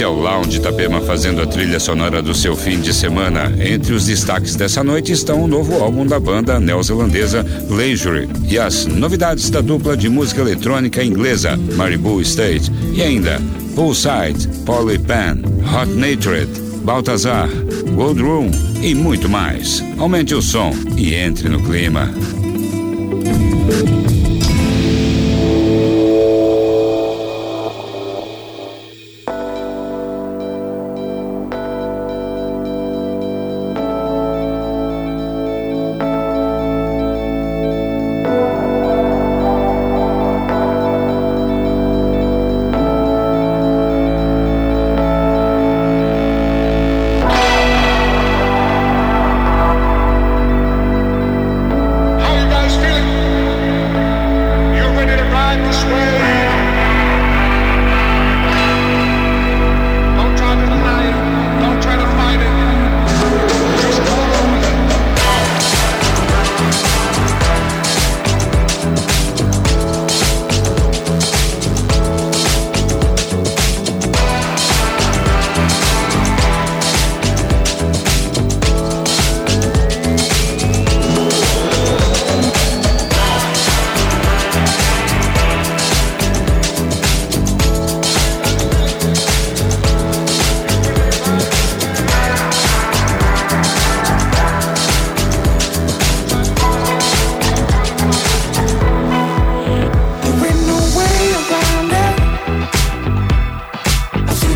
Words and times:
Esse 0.00 0.06
é 0.06 0.08
Lounge 0.08 0.56
Itapema 0.56 1.02
fazendo 1.02 1.42
a 1.42 1.46
trilha 1.46 1.78
sonora 1.78 2.22
do 2.22 2.34
seu 2.34 2.56
fim 2.56 2.80
de 2.80 2.90
semana. 2.90 3.52
Entre 3.62 3.92
os 3.92 4.06
destaques 4.06 4.56
dessa 4.56 4.82
noite 4.82 5.12
estão 5.12 5.44
o 5.44 5.46
novo 5.46 5.74
álbum 5.74 6.06
da 6.06 6.18
banda 6.18 6.58
neozelandesa 6.58 7.44
Leisure 7.68 8.26
e 8.48 8.58
as 8.58 8.86
novidades 8.86 9.50
da 9.50 9.60
dupla 9.60 9.94
de 9.98 10.08
música 10.08 10.40
eletrônica 10.40 11.04
inglesa 11.04 11.54
Maribou 11.76 12.18
State 12.22 12.72
e 12.94 13.02
ainda 13.02 13.38
Poolside, 13.74 14.48
Polypan, 14.64 15.42
Hot 15.68 15.92
Natured, 15.92 16.48
Baltazar, 16.82 17.50
Gold 17.94 18.22
Room 18.22 18.50
e 18.80 18.94
muito 18.94 19.28
mais. 19.28 19.84
Aumente 19.98 20.34
o 20.34 20.40
som 20.40 20.72
e 20.96 21.12
entre 21.12 21.50
no 21.50 21.62
clima. 21.62 22.10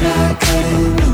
I 0.07 0.35
couldn't 0.39 1.14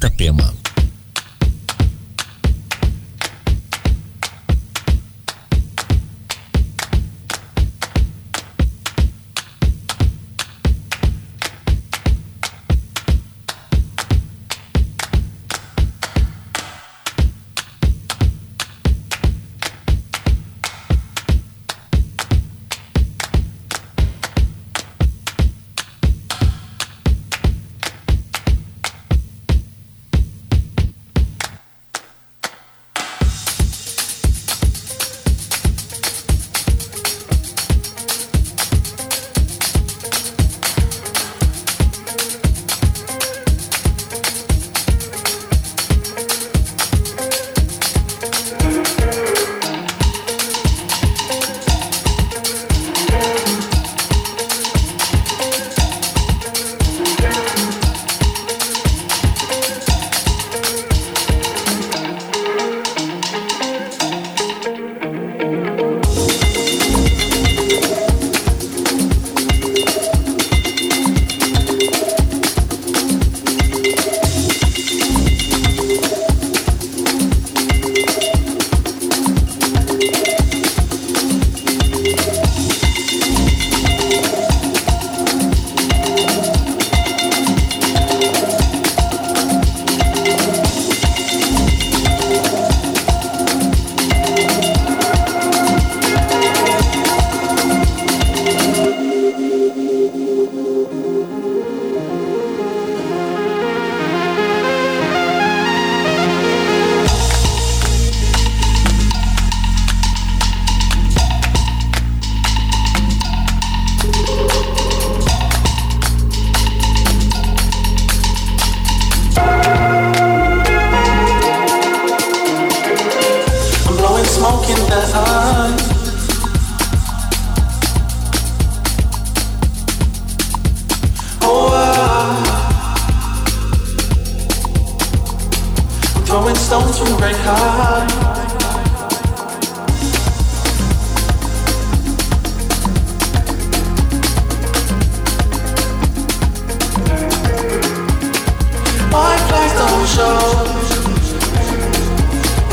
Itapema. 0.00 0.54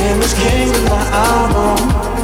name 0.07 0.21
is 0.21 0.33
King 0.33 0.69
of 0.69 0.83
my 0.85 1.03
album. 1.11 2.16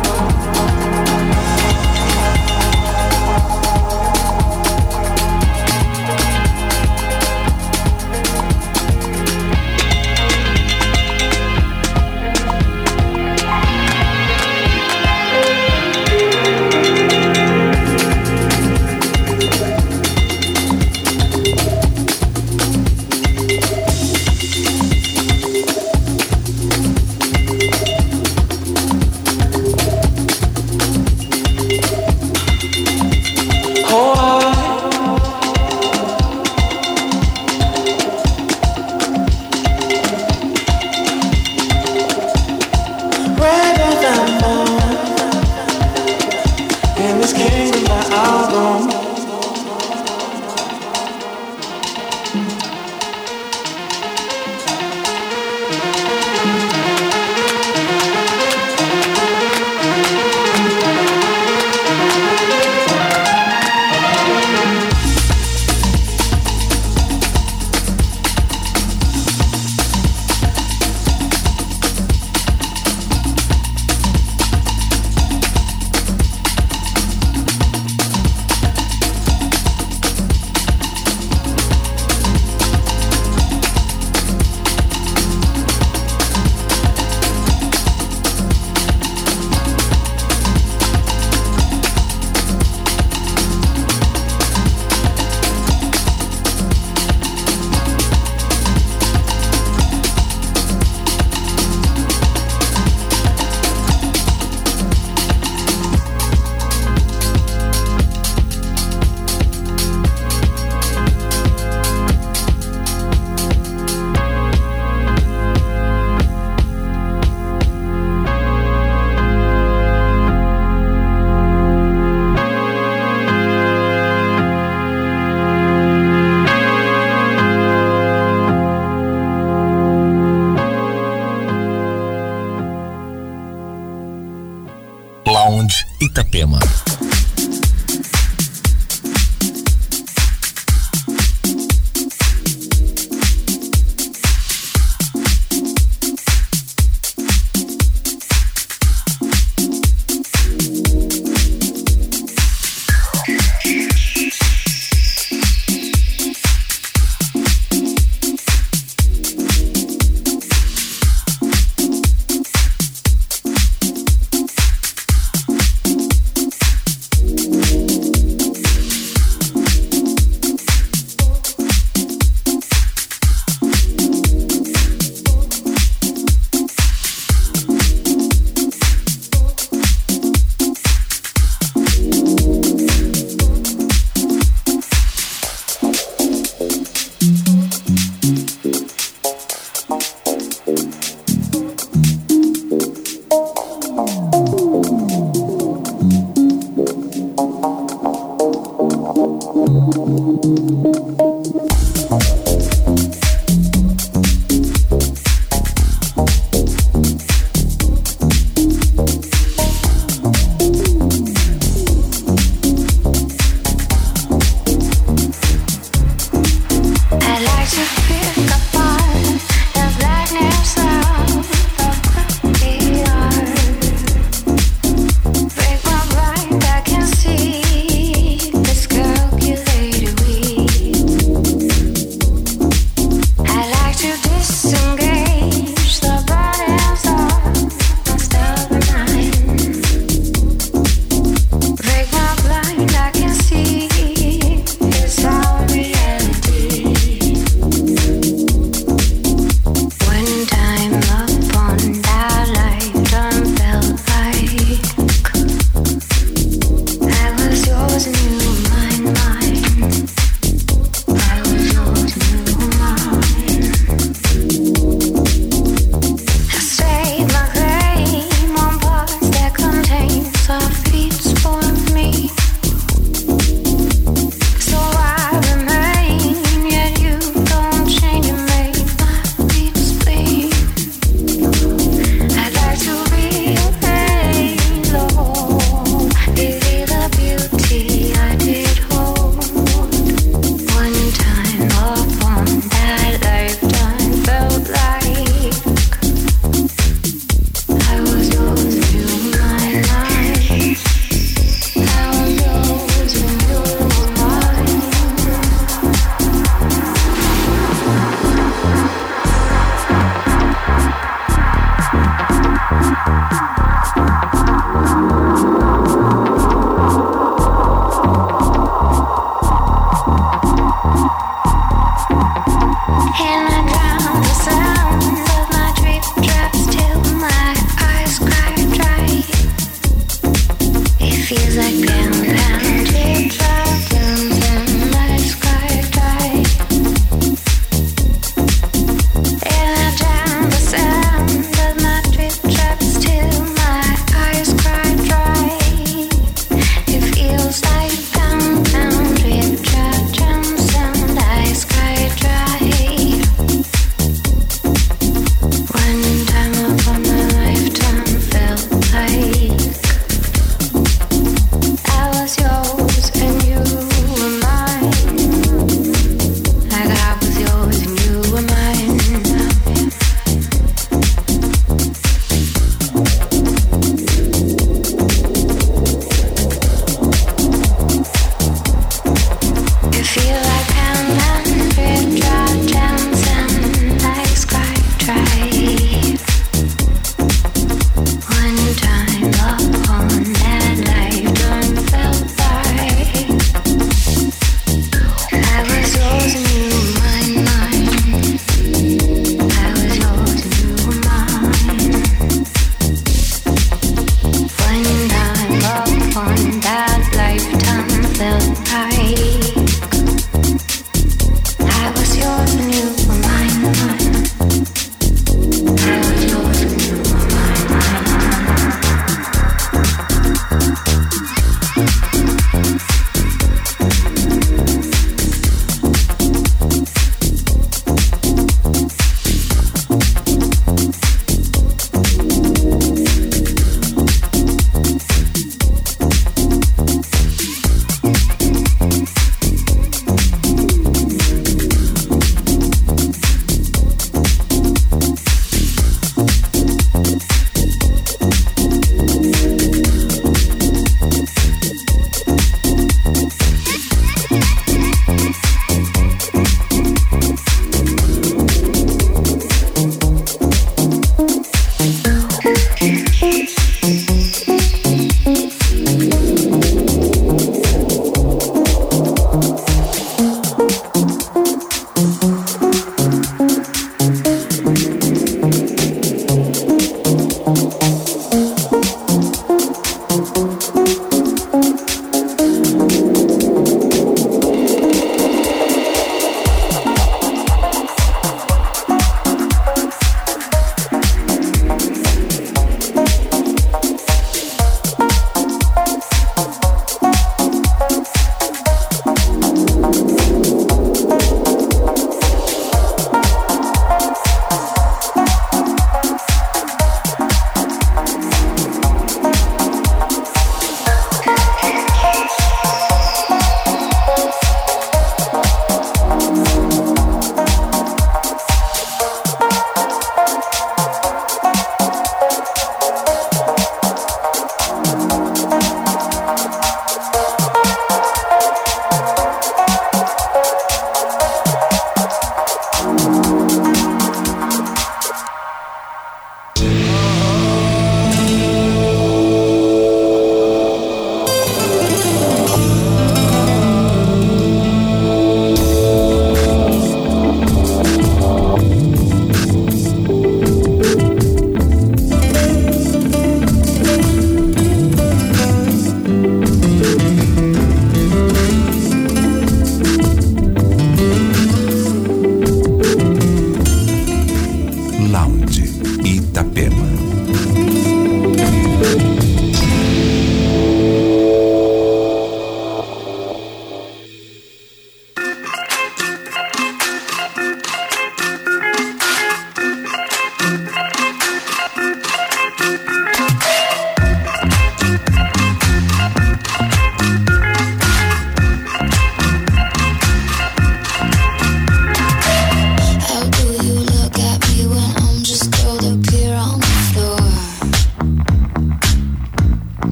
Ема. 136.43 136.82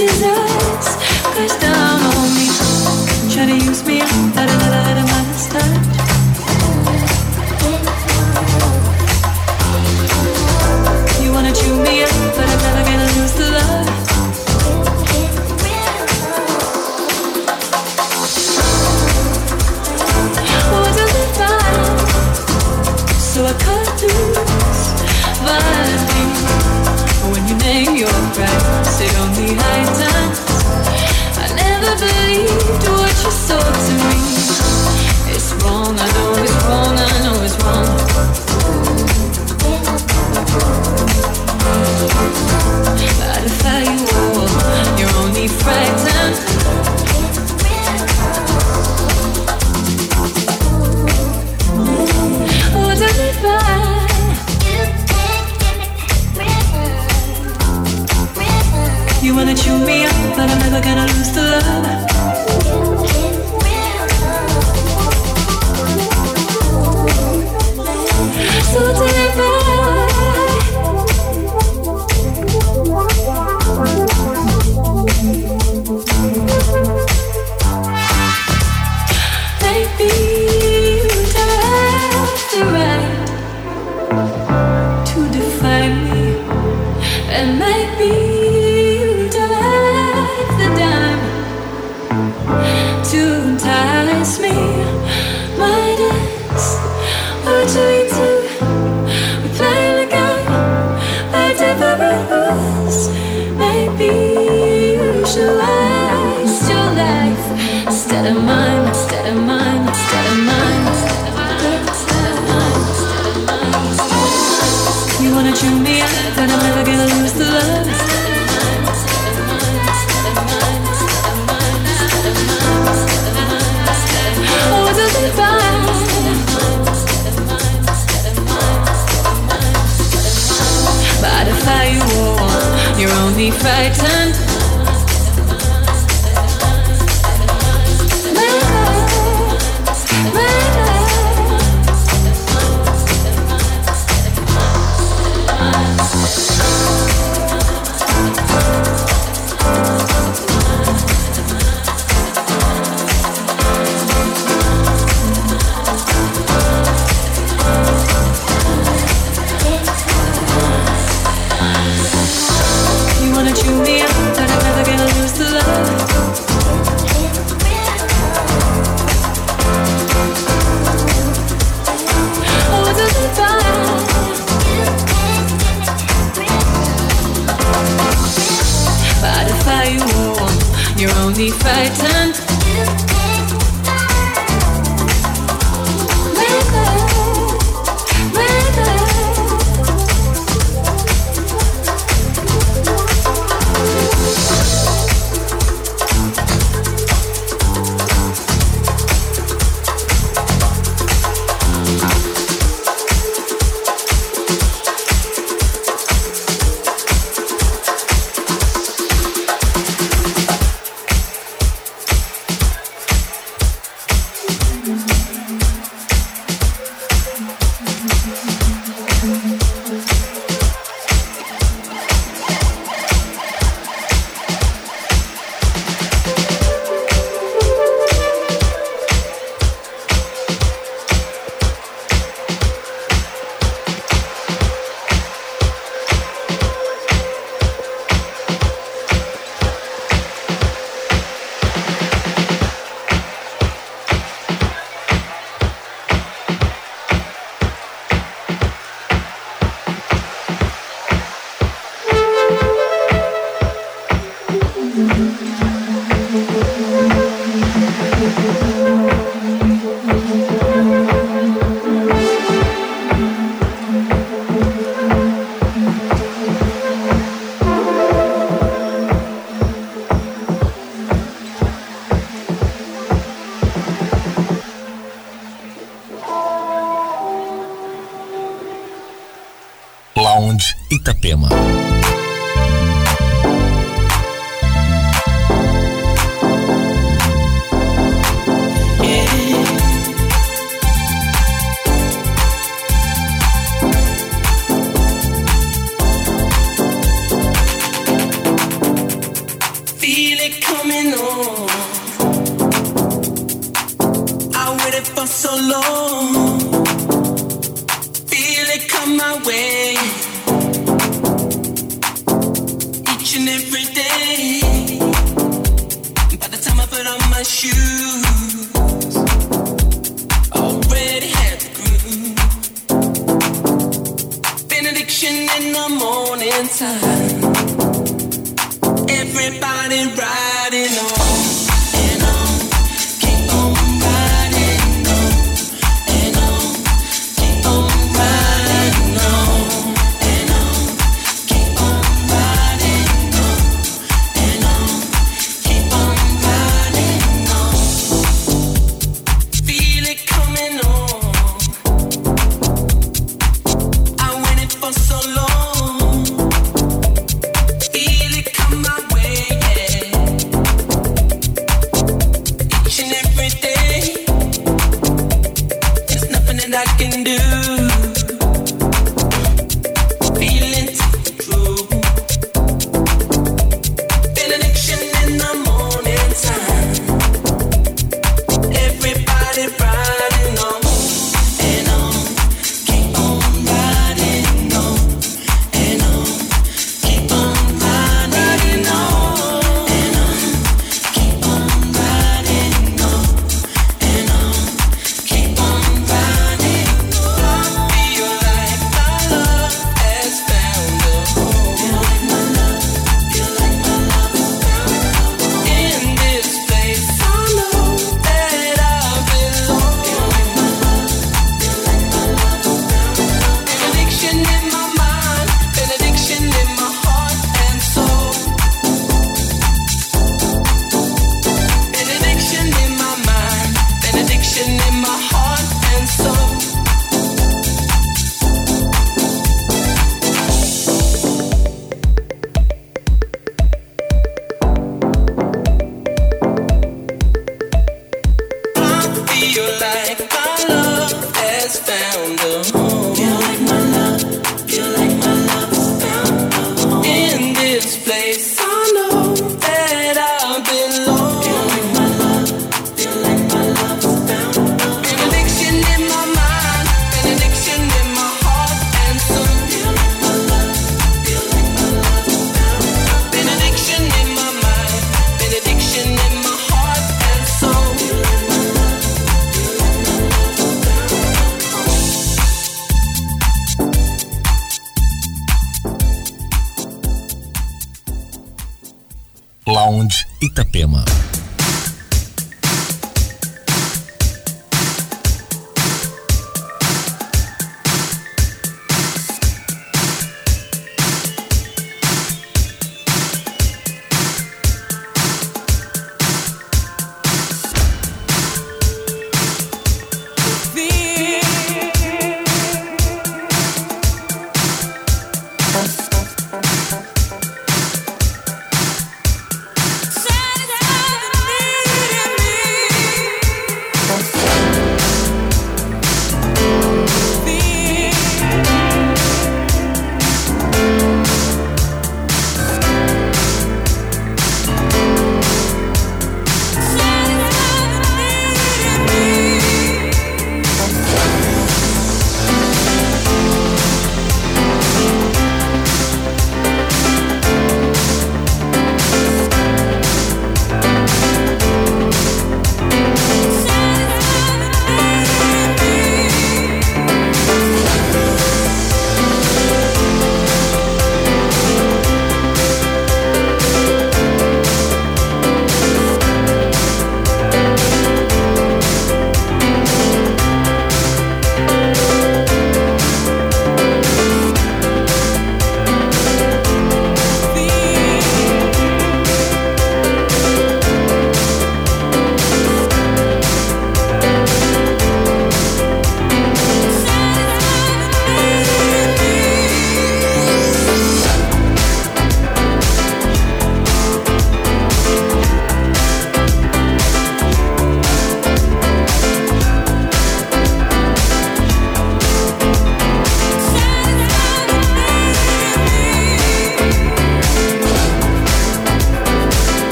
deserve 0.00 0.49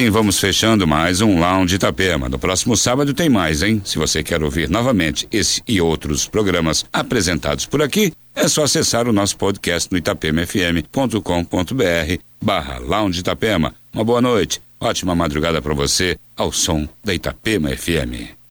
assim 0.00 0.08
vamos 0.08 0.40
fechando 0.40 0.86
mais 0.86 1.20
um 1.20 1.38
Lounge 1.38 1.74
Itapema. 1.74 2.26
No 2.26 2.38
próximo 2.38 2.74
sábado 2.74 3.12
tem 3.12 3.28
mais, 3.28 3.62
hein? 3.62 3.82
Se 3.84 3.98
você 3.98 4.22
quer 4.22 4.42
ouvir 4.42 4.70
novamente 4.70 5.28
esse 5.30 5.62
e 5.68 5.78
outros 5.78 6.26
programas 6.26 6.86
apresentados 6.90 7.66
por 7.66 7.82
aqui, 7.82 8.10
é 8.34 8.48
só 8.48 8.64
acessar 8.64 9.06
o 9.06 9.12
nosso 9.12 9.36
podcast 9.36 9.92
no 9.92 9.98
itapemafm.com.br 9.98 12.22
barra 12.42 12.78
Lounge 12.78 13.20
Itapema. 13.20 13.74
Uma 13.92 14.02
boa 14.02 14.22
noite, 14.22 14.62
ótima 14.80 15.14
madrugada 15.14 15.60
para 15.60 15.74
você, 15.74 16.16
ao 16.34 16.50
som 16.50 16.88
da 17.04 17.12
Itapema 17.12 17.68
FM. 17.68 18.39